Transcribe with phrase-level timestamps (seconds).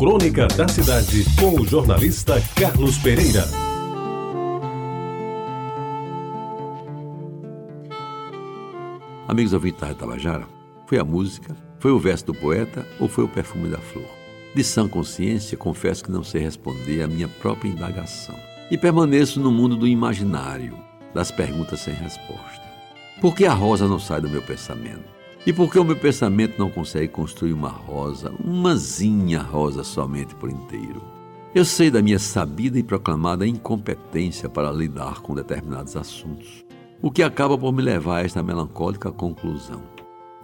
[0.00, 3.44] Crônica da Cidade, com o jornalista Carlos Pereira.
[9.28, 10.48] Amigos ouvintes da Retabajara,
[10.86, 14.08] foi a música, foi o verso do poeta ou foi o perfume da flor?
[14.54, 18.38] De sã consciência, confesso que não sei responder à minha própria indagação.
[18.70, 20.78] E permaneço no mundo do imaginário,
[21.12, 22.62] das perguntas sem resposta.
[23.20, 25.19] Por que a rosa não sai do meu pensamento?
[25.46, 30.50] E por que o meu pensamento não consegue construir uma rosa, umazinha rosa somente por
[30.50, 31.02] inteiro?
[31.54, 36.62] Eu sei da minha sabida e proclamada incompetência para lidar com determinados assuntos,
[37.00, 39.82] o que acaba por me levar a esta melancólica conclusão.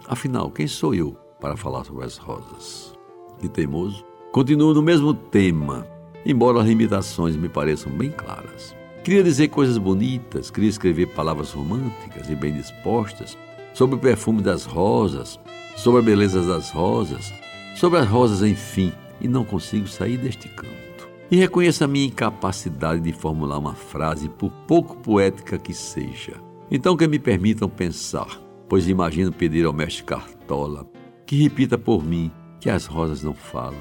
[0.07, 2.97] Afinal, quem sou eu para falar sobre as rosas?
[3.43, 5.85] E teimoso, continuo no mesmo tema,
[6.25, 8.75] embora as limitações me pareçam bem claras.
[9.03, 13.37] Queria dizer coisas bonitas, queria escrever palavras românticas e bem dispostas,
[13.77, 15.39] sobre o perfume das rosas,
[15.75, 17.31] sobre a beleza das rosas,
[17.75, 18.91] sobre as rosas, enfim,
[19.21, 21.07] e não consigo sair deste canto.
[21.29, 26.41] E reconheço a minha incapacidade de formular uma frase, por pouco poética que seja.
[26.71, 30.89] Então que me permitam pensar, pois imagino pedir ao mestre Cartola
[31.27, 33.77] que repita por mim que as rosas não falam,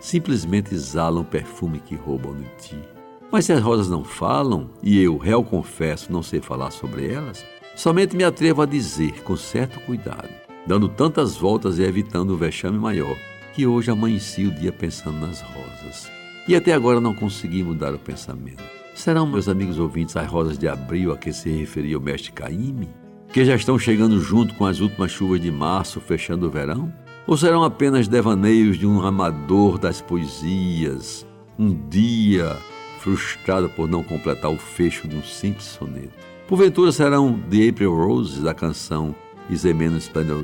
[0.00, 2.78] simplesmente exalam o perfume que roubam de ti.
[3.30, 7.44] Mas se as rosas não falam, e eu, réu confesso, não sei falar sobre elas,
[7.76, 10.28] Somente me atrevo a dizer, com certo cuidado,
[10.66, 13.16] dando tantas voltas e evitando o vexame maior,
[13.52, 16.10] que hoje amanheci o dia pensando nas rosas.
[16.46, 18.62] E até agora não consegui mudar o pensamento.
[18.94, 22.88] Serão, meus amigos ouvintes, as rosas de abril a que se referia o mestre Caíme?
[23.32, 26.92] Que já estão chegando junto com as últimas chuvas de março, fechando o verão?
[27.26, 31.26] Ou serão apenas devaneios de um amador das poesias,
[31.58, 32.56] um dia
[33.00, 36.33] frustrado por não completar o fecho de um simples soneto?
[36.46, 39.14] Porventura serão The April Roses, da canção
[39.48, 40.42] Is a Man Splendor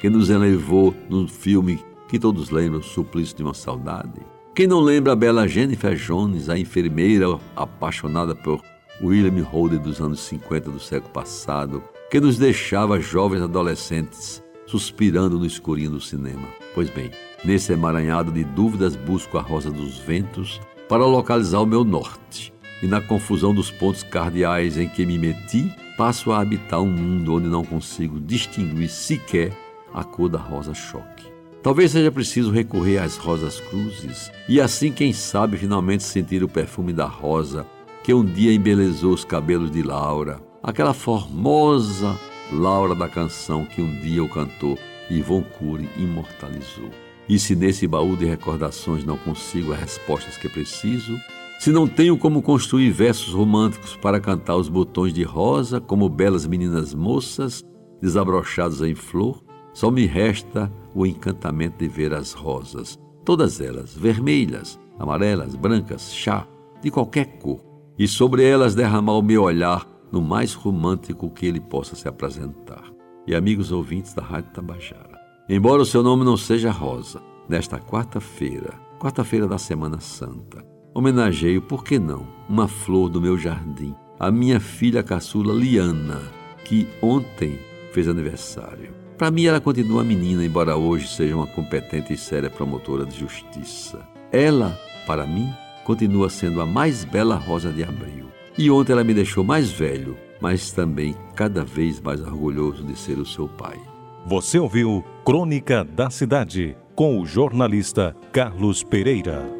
[0.00, 4.20] que nos elevou no filme que todos lembram, Suplício de uma Saudade?
[4.54, 8.62] Quem não lembra a bela Jennifer Jones, a enfermeira apaixonada por
[9.02, 15.46] William Holden dos anos 50 do século passado, que nos deixava jovens adolescentes suspirando no
[15.46, 16.46] escurinho do cinema?
[16.76, 17.10] Pois bem,
[17.44, 22.86] nesse emaranhado de dúvidas busco a rosa dos ventos para localizar o meu norte e
[22.86, 27.48] na confusão dos pontos cardeais em que me meti, passo a habitar um mundo onde
[27.48, 29.52] não consigo distinguir sequer
[29.92, 31.26] a cor da rosa choque.
[31.62, 36.92] Talvez seja preciso recorrer às rosas cruzes e assim, quem sabe, finalmente sentir o perfume
[36.92, 37.66] da rosa
[38.04, 42.18] que um dia embelezou os cabelos de Laura, aquela formosa
[42.52, 44.78] Laura da canção que um dia o cantor
[45.10, 46.90] Ivon Cury imortalizou.
[47.28, 51.18] E se nesse baú de recordações não consigo as respostas que preciso,
[51.58, 56.46] se não tenho como construir versos românticos para cantar os botões de rosa como belas
[56.46, 57.64] meninas moças
[58.00, 59.42] desabrochados em flor,
[59.72, 66.46] só me resta o encantamento de ver as rosas, todas elas vermelhas, amarelas, brancas, chá,
[66.80, 67.60] de qualquer cor,
[67.98, 72.84] e sobre elas derramar o meu olhar no mais romântico que ele possa se apresentar.
[73.26, 78.74] E amigos ouvintes da Rádio Tabajara, embora o seu nome não seja Rosa, nesta quarta-feira,
[78.98, 80.64] quarta-feira da Semana Santa,
[80.94, 86.22] homenageio, por que não, uma flor do meu jardim, a minha filha caçula Liana,
[86.64, 87.58] que ontem
[87.92, 88.92] fez aniversário.
[89.16, 94.06] Para mim, ela continua menina, embora hoje seja uma competente e séria promotora de justiça.
[94.30, 95.48] Ela, para mim,
[95.84, 98.26] continua sendo a mais bela rosa de abril.
[98.56, 103.18] E ontem ela me deixou mais velho, mas também cada vez mais orgulhoso de ser
[103.18, 103.80] o seu pai.
[104.26, 109.57] Você ouviu Crônica da Cidade, com o jornalista Carlos Pereira.